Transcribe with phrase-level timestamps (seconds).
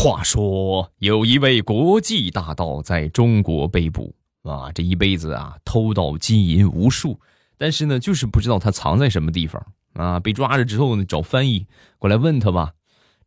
[0.00, 7.18] 话说，有一位国际大盗在中国被捕啊，这一辈子啊偷盗金银无数，
[7.58, 9.60] 但是呢，就是不知道他藏在什么地方
[9.94, 10.20] 啊。
[10.20, 11.66] 被抓着之后呢，找翻译
[11.98, 12.74] 过来问他吧。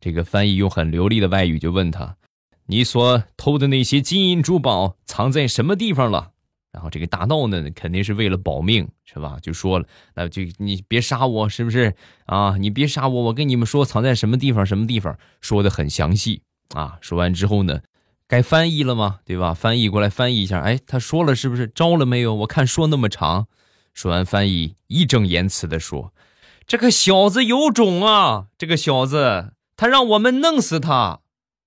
[0.00, 2.16] 这个翻译用很流利的外语就问他
[2.64, 6.30] ：“你所偷的那些金银珠宝藏在什么地方了？”
[6.72, 9.36] 然后这个大盗呢，肯定是为了保命，是吧？
[9.42, 9.86] 就说了
[10.16, 11.94] ：“那就你别杀我，是不是
[12.24, 12.56] 啊？
[12.56, 16.40] 你别杀我，我跟你们说藏在什么地方，什么地方，说的很详细。”
[16.74, 17.80] 啊，说完之后呢，
[18.26, 19.18] 该翻译了吗？
[19.24, 19.52] 对吧？
[19.52, 20.60] 翻译过来翻译一下。
[20.60, 22.34] 哎，他说了是不是招了没有？
[22.34, 23.46] 我看说那么长。
[23.92, 26.14] 说完，翻译义正言辞的说
[26.66, 28.46] ：“这个小子有种啊！
[28.56, 31.20] 这个小子，他让我们弄死他，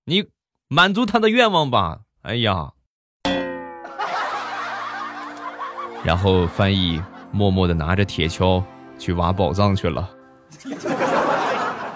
[0.06, 0.26] 你
[0.68, 2.72] 满足他的愿望吧。”哎呀，
[6.04, 7.00] 然后翻译
[7.32, 8.64] 默默的拿着铁锹
[8.98, 10.10] 去挖宝藏去了。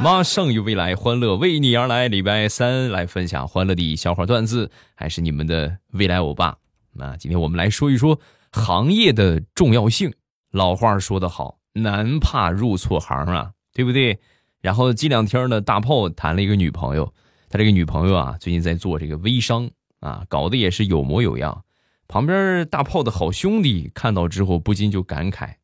[0.02, 2.08] 马上有未来，欢乐为你而来。
[2.08, 6.58] 礼拜三来分享欢乐的笑话段子，还是你们的未来欧巴。
[6.94, 8.18] 那今天我们来说一说
[8.54, 10.14] 行业的重要性。
[10.52, 14.18] 老话说得好，男怕入错行啊，对不对？
[14.62, 17.14] 然后这两天呢，大炮谈了一个女朋友，
[17.50, 21.66] 他这个女朋友啊，最近在做这个微商啊，搞得也是有模有样。
[22.08, 25.56] 旁边大炮的好兄弟看到之后，不禁就感慨：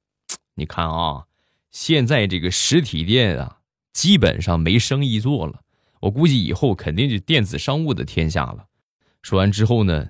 [0.55, 1.23] 你看啊，
[1.71, 3.59] 现在这个实体店啊。
[3.95, 5.61] 基本上没生意做了，
[6.01, 8.65] 我估计以后肯定就电子商务的天下了。
[9.21, 10.09] 说完之后呢，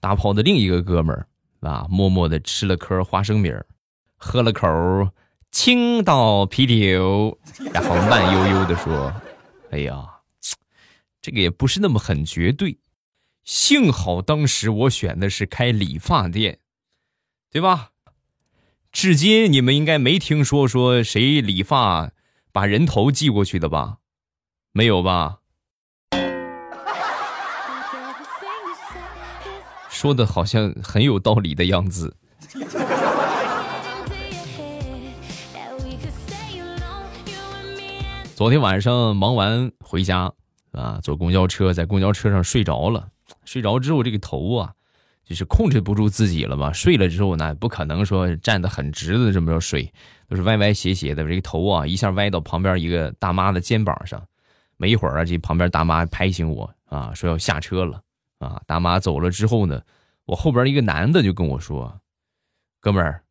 [0.00, 1.28] 大炮的另一个哥们儿
[1.60, 3.66] 啊，默默的吃了颗花生米儿，
[4.16, 4.66] 喝了口
[5.50, 7.38] 青岛啤酒，
[7.74, 9.12] 然后慢悠悠的说
[9.70, 10.02] ：“哎呀，
[11.20, 12.78] 这个也不是那么很绝对。
[13.44, 16.60] 幸好当时我选的是开理发店，
[17.50, 17.90] 对吧？
[18.90, 22.12] 至今你们应该没听说说谁理发。”
[22.56, 23.98] 把人头寄过去的吧？
[24.72, 25.40] 没有吧？
[29.90, 32.16] 说的好像很有道理的样子。
[38.34, 40.32] 昨天晚上忙完回家
[40.72, 43.08] 啊，坐公交车，在公交车上睡着了。
[43.44, 44.72] 睡着之后，这个头啊，
[45.26, 46.72] 就是控制不住自己了嘛。
[46.72, 49.92] 睡了之后呢，不可能说站得很直的这么着睡。
[50.28, 54.26] 都是歪歪斜斜的，这个头啊一下歪到旁边一个大妈的肩膀上，
[54.76, 58.02] 没一会儿啊，这旁边大妈拍醒我啊，说要下车了
[58.38, 58.60] 啊。
[58.66, 59.80] 大妈走了之后呢，
[60.24, 62.00] 我后边一个男的就跟我说
[62.80, 63.22] ：“哥们儿，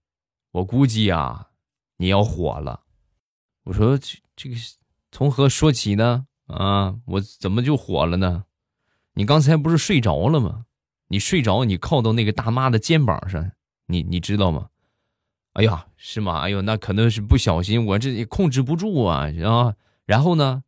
[0.51, 1.50] 我估计啊
[1.97, 2.79] 你要火了。”
[3.66, 4.55] 我说：“这这个
[5.11, 6.28] 从何说起呢？
[6.47, 8.45] 啊，我怎么就火了呢？
[9.16, 10.63] 你刚才不是睡着了吗？
[11.07, 13.51] 你睡着，你靠到那个大妈的肩膀上，
[13.88, 14.69] 你你知道吗？”
[15.53, 16.39] 哎呀，是吗？
[16.41, 19.75] 哎呦，那可能是不小心，我这也控制不住啊啊！
[20.05, 20.63] 然后呢？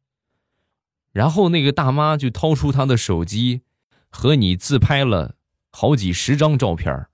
[1.11, 3.63] 然后那个大妈就掏出她的手机，
[4.09, 5.35] 和你自拍了
[5.71, 7.07] 好几十张照片，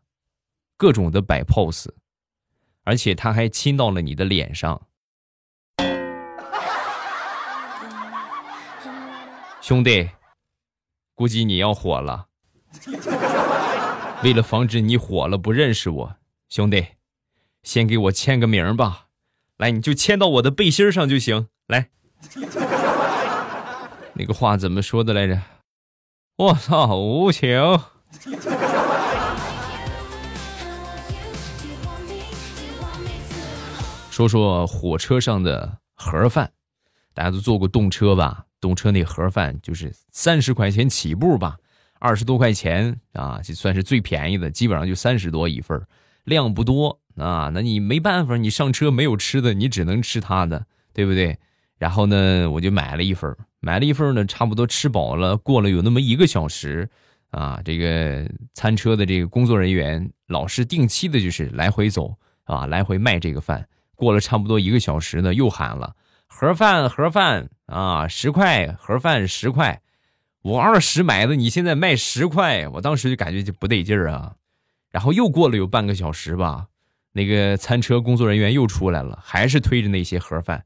[0.78, 1.90] 各种的摆 pose，
[2.84, 4.88] 而且她还亲到了你的脸上。
[9.62, 10.10] 兄弟，
[11.16, 12.28] 估计你要火了。
[14.24, 16.16] 为了防止你火了不认识我，
[16.50, 16.86] 兄弟。
[17.64, 19.06] 先给我签个名吧，
[19.58, 21.48] 来，你就签到我的背心上就行。
[21.68, 21.88] 来，
[24.16, 25.42] 那个话怎么说的来着？
[26.36, 27.58] 我操，无情。
[34.12, 36.52] 说说火车上的盒饭，
[37.14, 38.44] 大家都坐过动车吧？
[38.60, 41.56] 动车那盒饭就是三十块钱起步吧，
[42.04, 45.82] 二十多块钱啊，就算是最便宜的，基本上就三十多一份，
[46.26, 47.00] 量不多。
[47.16, 51.38] 啊，那你没办法，你上车没有吃的，你只能吃他的，对不对？
[51.78, 56.90] 然后呢，我就买了一份，买了一份呢，差不多吃饱了，过了有那么一个小时，
[57.30, 63.66] 啊，这个餐车的这个工作人员老是定期的，就是来回走，啊，来回卖这个饭。
[63.96, 65.96] 过了差不多一个小时呢，又喊了
[66.28, 69.82] 盒饭，盒饭啊，十块盒饭十块，
[70.44, 74.34] 我二十买的，你现在卖十块，我当时就感觉就不得劲儿啊。
[74.92, 76.68] 然后又过了有半个小时吧。
[77.14, 80.66] 那个餐车工作人员又出来了，还是推着那些盒饭，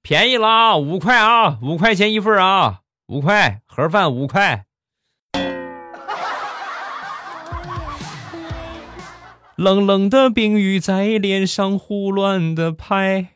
[0.00, 4.64] 便宜了啊五块啊，五块钱一份啊，五块盒饭五块。
[9.56, 13.34] 冷冷的冰雨在脸上胡乱的拍，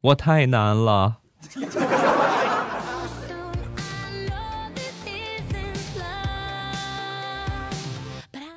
[0.00, 1.18] 我太难了。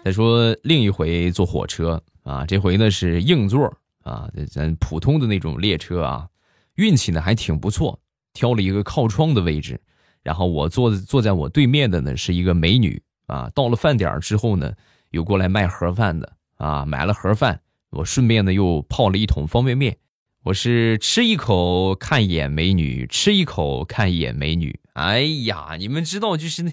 [0.06, 2.00] 再说另一回坐火车。
[2.22, 6.28] 啊，这回呢是硬座啊，咱普通的那种列车啊，
[6.76, 8.00] 运气呢还挺不错，
[8.34, 9.82] 挑了一个靠窗的位置，
[10.22, 13.50] 然后我坐坐在我对面的呢是一个美女啊。
[13.56, 14.72] 到了饭点之后呢，
[15.10, 19.98] 有过来卖盒饭的啊，买了盒饭，我顺便呢又泡了一桶方便面。
[20.44, 24.80] 我是吃一口看一眼美女，吃一口看一眼美女。
[24.94, 26.72] 哎呀，你们知道就是那，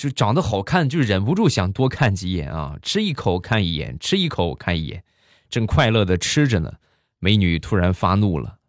[0.00, 2.78] 就长得好看就忍不住想多看几眼啊！
[2.80, 5.04] 吃一口看一眼，吃一口看一眼，
[5.50, 6.76] 正快乐的吃着呢，
[7.18, 8.60] 美女突然发怒了，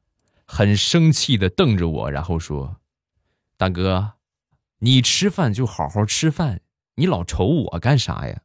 [0.45, 2.81] 很生气的瞪着我，然后说
[3.55, 4.15] ：“大哥，
[4.79, 6.59] 你吃饭就好好吃饭，
[6.95, 8.41] 你老瞅我干啥呀？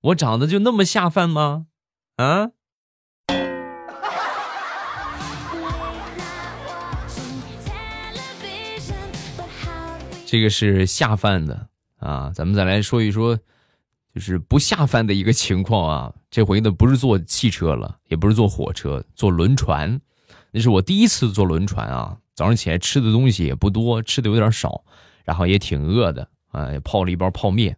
[0.00, 1.66] 我长得就那么下饭吗？
[2.16, 2.50] 啊？”
[10.26, 13.38] 这个是下饭的啊，咱们再来说一说，
[14.14, 16.14] 就是不下饭的一个情况啊。
[16.30, 20.00] 这回呢，不是坐汽车了，也不是坐火车，坐轮船。
[20.50, 22.18] 那是我第一次坐轮船啊。
[22.34, 24.84] 早上起来吃的东西也不多，吃的有点少，
[25.24, 27.76] 然后也挺饿的啊，泡了一包泡面。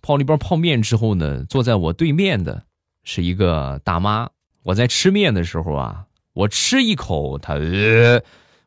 [0.00, 2.64] 泡了一包泡面之后呢，坐在我对面的
[3.04, 4.28] 是一个大妈。
[4.64, 7.54] 我在吃面的时候啊，我吃一口，她。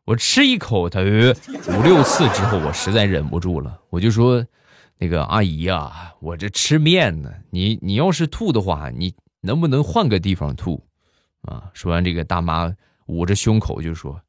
[0.06, 4.46] 我吃一口，他五六次之后，我实在忍不住了，我就说
[4.98, 10.84] ：“那个阿姨呀，我这吃面呢，你你要是吐的话，你能不能换个地方吐？”
[11.44, 12.74] 啊，说完这个大妈
[13.08, 14.22] 捂着胸口就说：“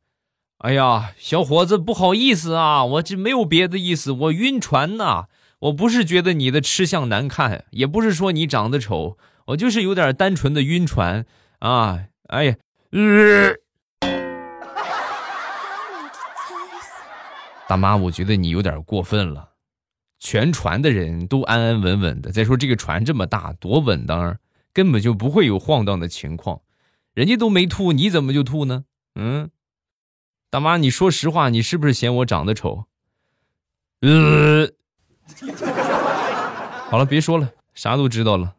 [0.59, 5.27] 哎呀，小伙子，不好意思啊，我这没有别的意思，我晕船呐，
[5.61, 9.17] 我不是觉得你的吃相难看，也不是说你长得丑，
[9.47, 11.25] 我就是有点单纯的晕船
[11.61, 12.57] 啊。”哎呀，
[12.91, 13.55] 呃。
[17.67, 19.53] 大妈，我觉得你有点过分了。
[20.19, 22.33] 全船的人都安安稳稳的。
[22.33, 24.39] 再说这个船这么大，多稳当，
[24.73, 26.61] 根本就不会有晃荡的情况。
[27.15, 28.85] 人家都没吐，你怎么就吐呢？
[29.15, 29.51] 嗯，
[30.51, 32.85] 大妈，你说实话，你是不是嫌我长得丑？
[34.01, 34.69] 呃，
[36.91, 38.55] 好了，别说了，啥都知道了。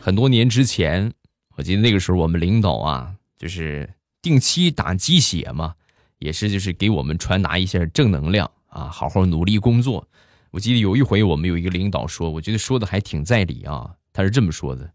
[0.00, 1.12] 很多年之前。
[1.58, 3.88] 我记得那个时候，我们领导啊，就是
[4.26, 5.76] 定期打鸡血嘛，
[6.18, 10.08] 也是就是给我们传达一下正能量啊，好好努力工作。
[10.50, 13.94] 我记得有一回，我们有一个领导说，我觉得说的还挺在理啊。
[14.12, 14.90] 他是这么说的，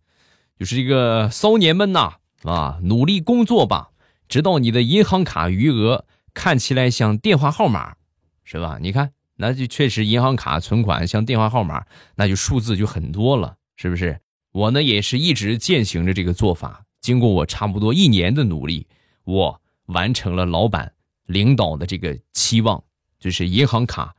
[0.60, 3.92] 就是这个骚年们呐，啊，努力工作吧，
[4.28, 7.95] 直到你的银行卡余额看起来像电话号码，
[8.44, 8.80] 是吧？
[8.81, 11.86] 你看，那就确实银行卡存款像电话号码，
[12.16, 14.19] 那就数字就很多了，是不是？
[14.51, 18.88] 我呢也是一直践行着这个做法，经过我差不多一年的努力，
[19.23, 20.94] 我完成了老板、
[21.25, 22.83] 领导的这个期望，
[23.19, 24.15] 就是银行卡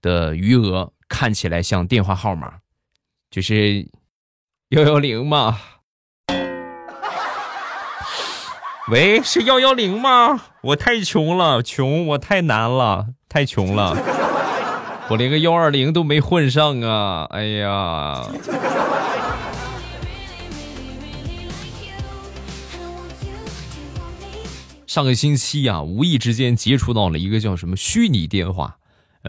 [0.00, 2.54] 的余额看起来像电话号码，
[3.30, 3.88] 就是
[4.70, 5.58] 幺幺零吗？
[8.88, 10.42] 喂，是幺幺零吗？
[10.62, 13.96] 我太穷了，穷，我太难了，太穷了，
[15.08, 17.26] 我连个幺二零都没混上啊！
[17.30, 18.26] 哎呀。
[24.92, 28.76] 上个星期啊，无意之间接触到了一个叫什么虚拟电话，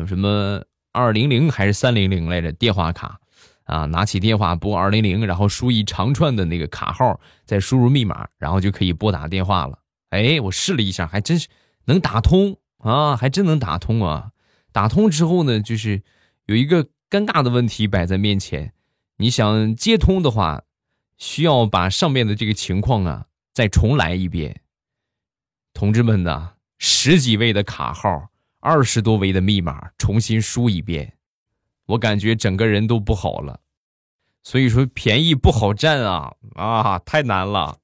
[0.06, 0.62] 什么
[0.92, 3.18] 二零零还是三零零来着电话卡，
[3.64, 9.80] 啊，拿起电话拨二零零，然后输一长串的那个卡号，再输入密码，然后就可以拨打电话了。
[10.10, 11.48] 哎，我试了一下，还真是
[11.86, 14.32] 能打通啊，还真能打通啊。
[14.74, 16.04] 打通之后呢，就是
[16.46, 18.74] 有一个尴尬的问题摆在面前，
[19.16, 20.64] 你想接通的话，
[21.18, 24.60] 需要把上面的这个情况啊再重来一遍。
[25.84, 28.30] 同志们呐，十几位的卡号，
[28.62, 31.18] 二十多位的密码，重新输一遍，
[31.88, 33.60] 我感觉整个人都不好了。
[34.44, 37.80] 所以说，便宜不好占啊啊，太难了。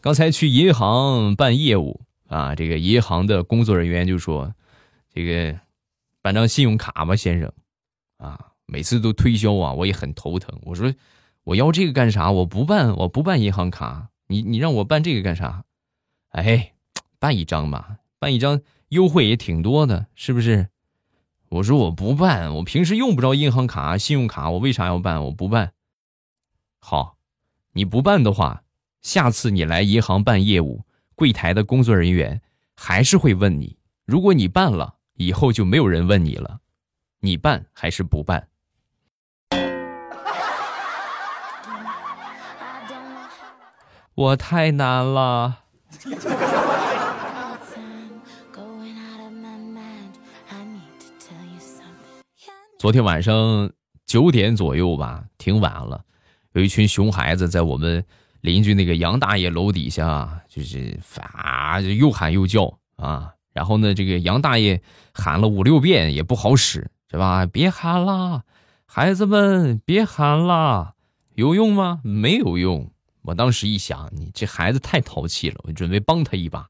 [0.00, 4.54] 刚才去银行办业务啊，这个银行的工作人员就说
[5.12, 5.60] ：“这个
[6.22, 7.52] 办张信用卡吧，先生，
[8.16, 10.58] 啊。”每次都推销啊，我也很头疼。
[10.62, 10.94] 我说，
[11.44, 12.30] 我要这个干啥？
[12.30, 14.08] 我不办，我不办银行卡。
[14.28, 15.64] 你你让我办这个干啥？
[16.30, 16.72] 哎，
[17.18, 20.70] 办一张嘛，办一张优惠也挺多的，是不是？
[21.50, 25.22] 我说我不办，我平时用不着银行卡、信用卡，我为啥要办？
[25.24, 25.74] 我不办。
[26.78, 27.18] 好，
[27.74, 28.64] 你不办的话，
[29.02, 32.40] 下次你来银行办业务，柜台的工作人员
[32.74, 33.76] 还是会问你。
[34.06, 36.60] 如果你办了，以后就没有人问你了。
[37.20, 38.48] 你办还是不办？
[44.14, 45.60] 我太难了。
[52.78, 53.72] 昨天晚上
[54.04, 56.04] 九点左右吧，挺晚了，
[56.52, 58.04] 有一群熊孩子在我们
[58.42, 61.00] 邻居那个杨大爷楼底下，就是
[61.32, 63.32] 啊，就又喊又叫啊。
[63.54, 64.82] 然后呢，这个杨大爷
[65.14, 67.46] 喊了五六遍也不好使，是吧？
[67.46, 68.42] 别喊了，
[68.84, 70.92] 孩子们别喊了，
[71.34, 72.00] 有用吗？
[72.04, 72.91] 没有用。
[73.22, 76.68] 我当时一想，你这孩子太淘气了，我准备帮他一把。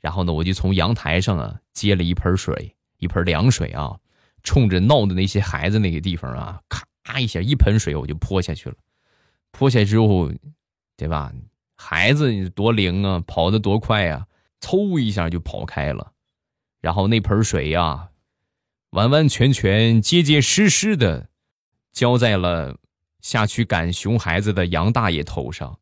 [0.00, 3.98] 然后呢，我就从阳台上啊接了一盆水，一盆凉水啊，
[4.42, 8.76] 冲着闹的那些孩子那个地方啊，咔一下一盆水我就泼下去了。
[9.50, 10.30] 泼下之后，
[10.96, 11.32] 对吧？
[11.76, 14.26] 孩子多灵啊，跑得多快啊，
[14.60, 16.12] 嗖一下就跑开了。
[16.80, 18.10] 然后那盆水呀，
[18.90, 21.30] 完完全全、结结实实的
[21.92, 22.78] 浇在了
[23.22, 25.78] 下去赶熊孩子的杨大爷头上。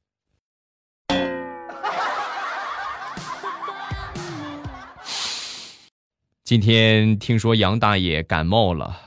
[6.53, 9.07] 今天听说杨大爷感冒了，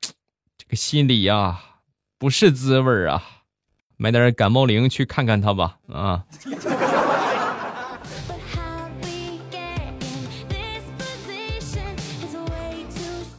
[0.56, 1.60] 这个心里呀
[2.18, 3.22] 不是滋味啊！
[3.98, 6.24] 买点感冒灵去看看他吧，啊！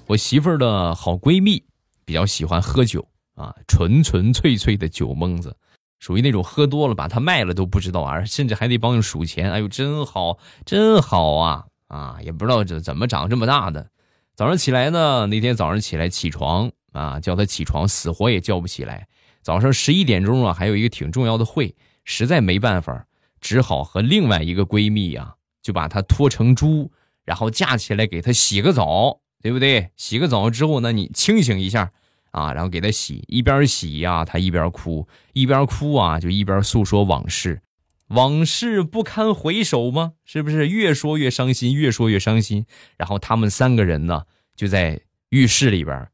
[0.06, 1.64] 我媳妇儿的好闺蜜
[2.06, 5.58] 比较喜欢喝酒啊，纯纯粹粹的酒蒙子，
[5.98, 9.52] 属于那种喝多了把它卖了都不知道啊，甚至还得帮你数钱。
[9.52, 11.66] 哎呦，真好，真好啊！
[11.96, 13.90] 啊，也不知道这怎么长这么大的。
[14.36, 19.08] 早上起来呢，那天早上起来起床啊，叫他起床，死活也叫不起来。
[19.42, 23.06] 早上十一点钟啊，还有一个挺重要的会，实在没办法，
[23.40, 26.92] 只好和另外一个闺蜜呀，就把她拖成猪，
[27.24, 29.22] 然后架起来给她洗个澡。
[29.42, 29.92] 对不对？
[29.96, 31.92] 洗个澡之后呢，你清醒一下
[32.32, 37.62] 啊，然后给他洗，一边洗呀，他一边哭，一边哭啊，就一边诉说往事，
[38.10, 40.14] 往事不堪回首吗？
[40.24, 42.66] 是不是越说越伤心，越说越伤心？
[42.98, 46.08] 然后他们三个人呢，就在浴室里边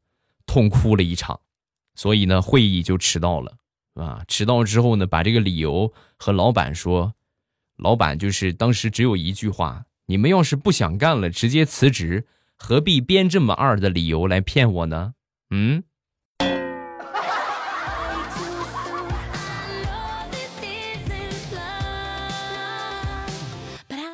[0.46, 1.40] 痛哭了一场，
[1.94, 3.56] 所以呢，会议就迟到了，
[3.94, 7.14] 啊，迟到之后呢，把这个理由和老板说，
[7.76, 12.26] 老板就是当时只有一句话：你们要是不想干了，直接辞职。
[12.56, 15.14] 何必编这么二的理由来骗我呢？
[15.50, 15.82] 嗯。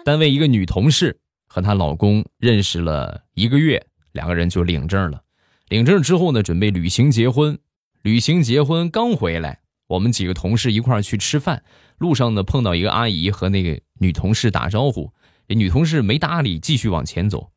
[0.09, 5.23] 单位一个女同事和她老公认识了一个月，两个人就领证了。
[5.69, 7.59] 领证之后呢，准备旅行结婚。
[8.01, 11.63] 旅行结婚刚回来，我们几个同事一块儿去吃饭，
[11.99, 15.13] 路上呢碰到一个阿姨和那个女同事打招呼，
[15.47, 17.51] 这女同事没搭理，继续往前走。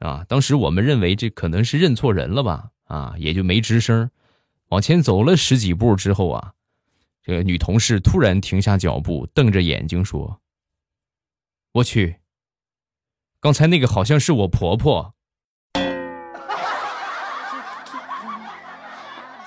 [0.00, 4.10] 啊，当时我们认为这可能是认错人了吧，啊，也就没吱声。
[4.70, 6.54] 往前走了十几步之后啊，
[7.22, 10.40] 这个女同事突然停下脚步，瞪着眼睛说
[11.72, 12.16] ：“我去，
[13.40, 15.14] 刚才那个好像是我婆婆。”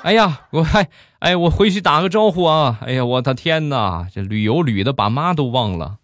[0.01, 0.87] 哎呀，我还
[1.19, 2.79] 哎，我回去打个招呼啊！
[2.81, 5.97] 哎呀，我的天哪，这旅游旅的把妈都忘了。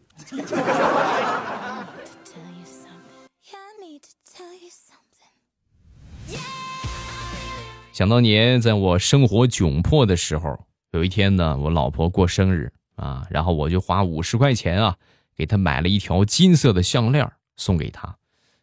[7.91, 14.95] 想当年，在我生活窘迫的时候，有一天呢，我老婆过生日啊，然后我就花五十块钱啊，
[15.41, 18.19] 给他买了一条金色的项链送给他。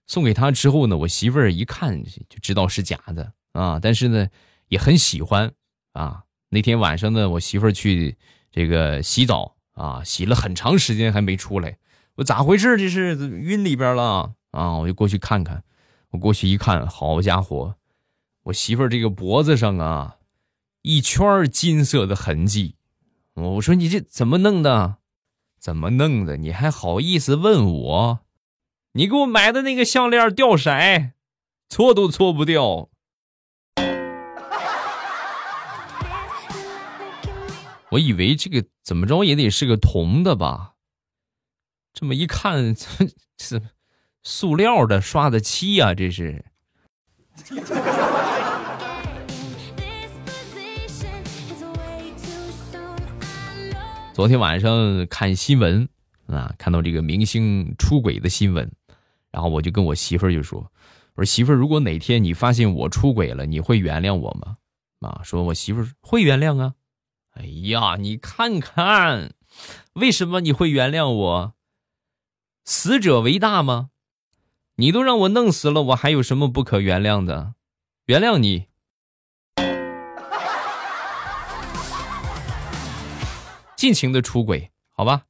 [0.07, 4.29] 送给他之后呢，我媳妇儿一看就知道是假的啊，但是呢，
[4.69, 5.53] 也很喜欢
[5.93, 6.23] 啊。
[6.51, 8.17] 那天晚上呢，我媳妇儿去
[8.53, 11.79] 这个洗澡啊，洗了很长时间还没出来，
[12.15, 12.77] 我咋回事？
[12.79, 14.77] 这是晕里边了啊！
[14.77, 15.65] 我就过去看看，
[16.11, 17.75] 我过去一看，好家伙！
[18.45, 20.19] 我媳妇儿这个脖子上啊，
[20.83, 22.77] 一圈金色的痕迹。
[23.35, 24.99] 我说你这怎么弄的？
[25.59, 26.37] 怎么弄的？
[26.37, 28.21] 你还好意思问我？
[28.93, 30.71] 你给我买的那个项链掉色，
[31.69, 32.89] 搓都搓不掉。
[37.91, 40.75] 我以为这个怎么着也得是个铜的吧？
[41.93, 43.63] 这么一看， 这是
[44.23, 46.45] 塑料的刷的漆呀，这是。
[54.19, 55.89] 昨天晚上看新闻
[56.27, 58.69] 啊，看到这个明星出轨的新闻，
[59.31, 60.73] 然后我就跟我媳妇就说
[61.15, 64.57] ：“我说媳妇，如果哪天你发现我出轨了，你会原谅我吗？”
[65.09, 66.75] 啊，说我媳妇会原谅啊。
[67.35, 69.35] 哎呀，你看看，
[69.93, 71.55] 为什么你会原谅我？
[72.65, 73.91] 死者为大吗？
[74.75, 77.55] 你都让我弄死了，我还有什么不可原谅的？
[78.07, 78.67] 原谅你。
[83.79, 85.23] 尽情的出轨，好吧。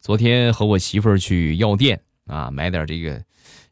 [0.00, 3.22] 昨天和我媳妇儿去药店啊，买点这个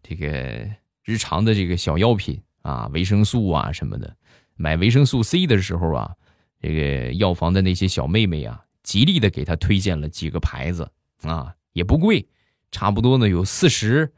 [0.03, 0.69] 这个
[1.03, 4.15] 日常的这个小药品啊，维生素啊什么的。
[4.55, 6.15] 买维生素 C 的时候啊，
[6.61, 10.91] 这个药房的那些小妹妹啊，极力的给她推荐了几个牌子
[11.23, 12.29] 啊，也不贵，
[12.71, 14.12] 差不多呢有四十，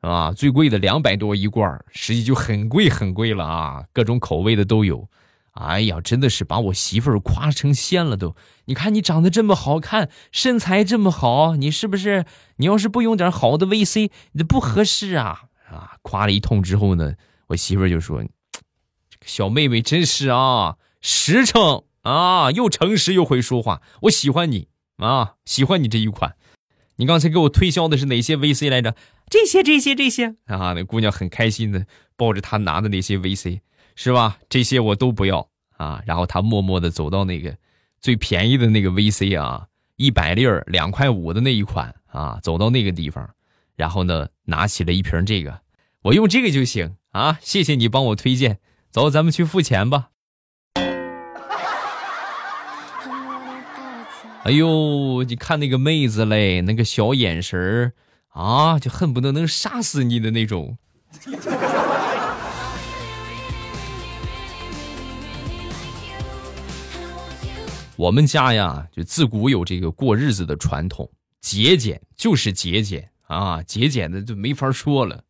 [0.00, 5.08] 啊，最贵的两百多一罐，实际就很贵很贵了啊，各种口味的都有。
[5.52, 8.36] 哎呀，真的是把我媳妇儿夸成仙了都！
[8.66, 12.24] 你看你长得这么好看，身材这么好，你是不是？
[12.56, 15.42] 你要是不用点好的 VC，你不合适啊！
[15.68, 17.14] 啊，夸了一通之后呢，
[17.48, 18.22] 我媳妇儿就说
[19.10, 26.36] ：“这个小妹妹真是啊，实诚啊，又诚实又会说话，我喜欢你啊，喜欢你这一款。
[26.96, 28.94] 你刚才给我推销的是哪些 VC 来着？
[29.30, 30.74] 这些，这些，这些啊！
[30.74, 33.60] 那姑娘很开心的抱着她拿的那些 VC。”
[33.96, 34.38] 是吧？
[34.48, 36.02] 这些我都不要啊！
[36.06, 37.54] 然后她默默的走到那个
[38.00, 43.28] 最便宜的那个 VC 啊，一百粒儿两块五的那一款啊，走到那个地方，
[43.76, 45.60] 然后呢，拿起了一瓶这个，
[46.02, 47.38] 我用这个就行啊！
[47.42, 48.58] 谢谢你帮我推荐，
[48.90, 50.08] 走，咱们去付钱吧。
[54.44, 57.92] 哎呦，你看那个妹子嘞，那个小眼神儿
[58.30, 60.78] 啊，就恨不得能杀死你的那种。
[67.96, 75.22] 我们家呀，就自古有这个过日子的传统，节俭就是节俭啊，节俭的就没法说了。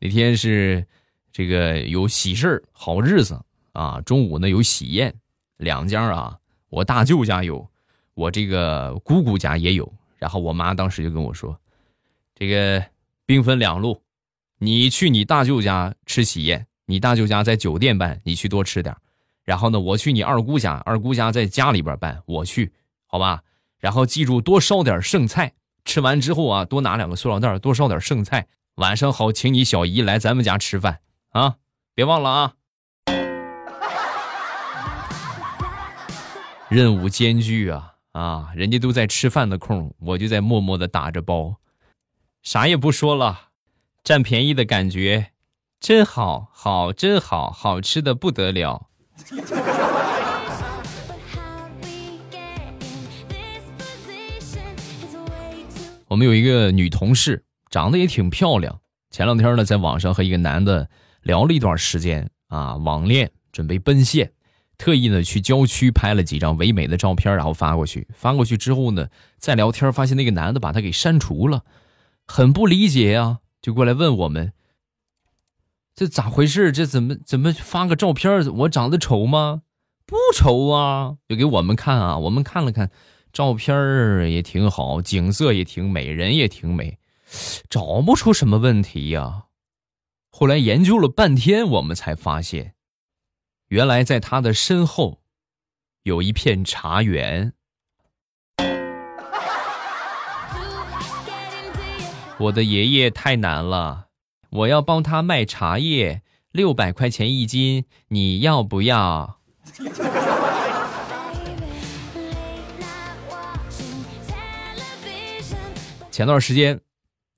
[0.00, 0.84] 那天是
[1.32, 3.40] 这个有喜事儿、好日子
[3.72, 5.14] 啊，中午呢有喜宴，
[5.58, 6.36] 两家啊，
[6.68, 7.68] 我大舅家有，
[8.14, 9.92] 我这个姑姑家也有。
[10.18, 11.56] 然后我妈当时就跟我说
[12.38, 12.84] ：“这个
[13.24, 14.02] 兵分两路，
[14.58, 18.94] 你去你大舅家吃喜宴，你大舅家在酒店办，你去多吃点。”
[19.42, 22.74] 然后呢，我去你二姑家，二姑家在家里边办，我去，
[23.06, 23.42] 好吧。
[23.78, 30.98] 然后记住多烧点剩菜，吃完之后啊，多拿两个塑料袋，多烧点剩菜，晚上好请你小姨来咱们家吃饭
[31.30, 31.56] 啊，
[31.94, 32.52] 别忘了啊。
[36.68, 41.54] 任务艰巨啊啊，人家都在吃饭的空，我就在默默的打着包，
[42.46, 43.48] 啥也不说了，
[44.04, 45.32] 占便宜的感觉
[45.80, 48.86] 真好，好真好，好吃的不得了。
[56.06, 58.78] 我们有一个女同事，长得也挺漂亮。
[59.10, 60.88] 前两天呢，在网上和一个男的
[61.22, 64.30] 聊了一段时间啊，网恋，准备奔现，
[64.78, 68.06] 特意呢去郊区拍了几张唯美的照片，然后发过去。
[68.14, 71.64] 发过去之后呢，再聊天，发现那个男的把他给删除了，
[72.26, 74.52] 很不理解呀，就过来问我们。
[75.94, 76.70] 这咋回事？
[76.70, 78.46] 这怎么怎么发个照片？
[78.58, 79.62] 我长得丑吗？
[80.04, 81.16] 不丑啊！
[81.26, 82.90] 就给我们看啊，我们看了看，
[83.32, 86.98] 照片也挺好，景色也挺美，人也挺美，
[87.68, 89.46] 找不出什么问题呀。
[90.28, 92.74] 后来研究了半天，我们才发现，
[93.68, 95.22] 原来在他的身后
[96.02, 97.54] 有一片茶园。
[102.38, 104.08] 我的爷爷太难了。
[104.50, 106.22] 我要帮他卖茶叶，
[106.52, 109.38] 六百块钱一斤，你要不要？
[116.10, 116.78] 前段时间，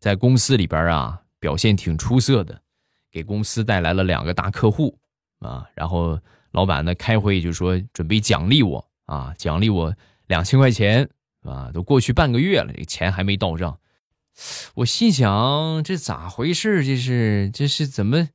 [0.01, 2.61] 在公司里边啊，表现挺出色的，
[3.11, 4.99] 给公司带来了两个大客户
[5.39, 5.69] 啊。
[5.75, 6.19] 然后
[6.51, 9.95] 老板呢开会就说准备奖励我啊，奖励我
[10.27, 11.09] 两千块钱
[11.43, 11.71] 啊。
[11.73, 13.79] 都过去半个月了，这钱还没到账。
[14.75, 16.85] 我心想，这咋回事？
[16.85, 18.29] 这是这是怎么？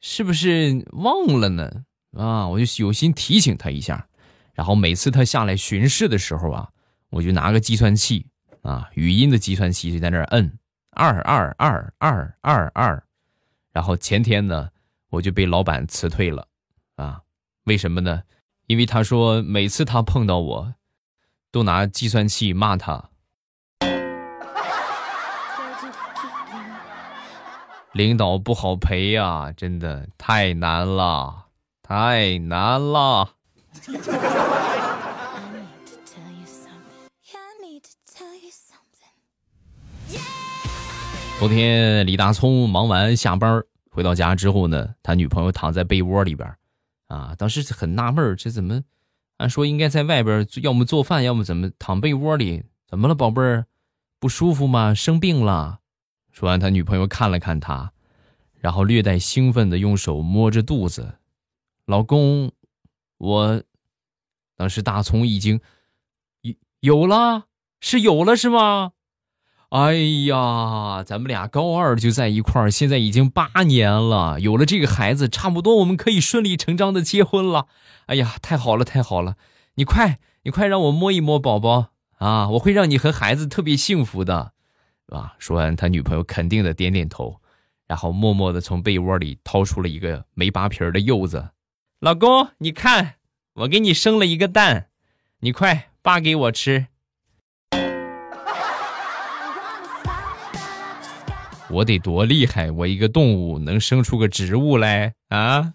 [0.00, 1.84] 是不是忘了呢？
[2.12, 4.08] 啊，我就有心提醒他一下。
[4.52, 6.68] 然后每次他下来巡视的时候啊，
[7.10, 8.26] 我就拿个计算器
[8.62, 10.58] 啊，语音的计算器就在那儿摁
[10.90, 13.04] 二二二二二二。
[13.72, 14.70] 然后前天呢，
[15.10, 16.48] 我就被老板辞退了
[16.96, 17.22] 啊？
[17.64, 18.22] 为什么呢？
[18.66, 20.74] 因为他说每次他碰到我，
[21.50, 23.10] 都拿计算器骂他。
[27.94, 31.46] 领导不好陪呀，真的太难了，
[31.80, 33.30] 太难了。
[41.38, 46.52] 昨天李大聪忙完下班回到家之后呢，他女朋友躺在被窝里边，
[47.06, 48.82] 啊，当时很纳闷这怎么？
[49.36, 52.64] 按说应该在外边，要么做饭，要么怎么躺被窝里？
[52.88, 53.66] 怎么了，宝贝儿？
[54.18, 54.92] 不舒服吗？
[54.92, 55.78] 生病了？
[56.34, 57.92] 说完，他女朋友看了看他，
[58.58, 61.14] 然后略带兴奋的用手摸着肚子，
[61.86, 62.50] 老公，
[63.18, 63.62] 我，
[64.56, 65.60] 当时大葱已经
[66.42, 67.44] 有有了，
[67.80, 68.90] 是有了是吗？
[69.68, 69.94] 哎
[70.26, 77.68] 呀，咱们俩高二就在一块儿，现在已经八年了，有了这个孩子，差不多我们可以顺理成章的结婚了。
[78.06, 79.36] 哎呀，太好了，太好了！
[79.76, 84.53] 你快，你快让我摸一摸宝宝啊，我会让你和孩子特别幸福的，
[85.08, 85.34] 是吧？
[85.38, 87.40] 说完，他女朋友肯定的点点头，
[87.86, 91.50] 然后默默的从被窝里掏出了一个没扒皮的柚子。
[92.00, 93.14] 老公，你看，
[93.54, 94.88] 我给你生了一个蛋，
[95.40, 96.86] 你快扒给我吃。
[101.70, 102.70] 我得多厉害！
[102.70, 105.72] 我一个动物能生出个植物来啊！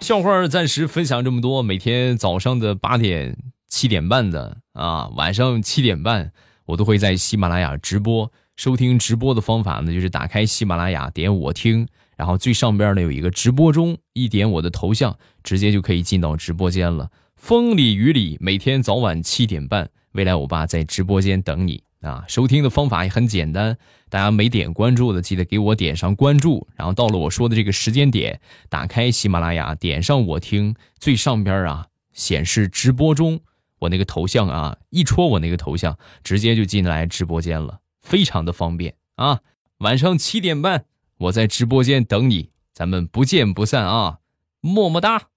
[0.00, 1.62] 笑话暂时分享这么多。
[1.62, 3.36] 每天早上的八点、
[3.78, 6.32] 七点半的啊，晚上七点半，
[6.66, 8.32] 我都会在喜马拉雅直播。
[8.56, 11.86] 收听直播的方法呢，就是打开喜马拉雅，点我听，
[12.16, 17.12] 然后最上边呢有一个直播中，一点我的头像，直接就可以进到直播间了。
[17.36, 19.90] 风里雨里，每天早晚七点半。
[20.10, 22.24] 未来我爸在直播间等你啊！
[22.26, 23.78] 收听的方法也很简单，
[24.10, 33.38] 大家没点关注的记得给我点上关注，然后到了我说的这个时间点，打开喜马拉雅，点上我听，最上边啊显示直播中，
[33.80, 39.40] 我那个头像啊，一戳我那个头像，直接就进来直播间了，非常的方便啊！
[39.78, 40.86] 晚上七点半
[41.18, 44.18] 我在直播间等你，咱们不见不散啊！
[44.60, 45.28] 么么哒！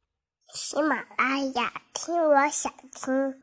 [0.53, 3.40] 喜马拉雅听，我想听。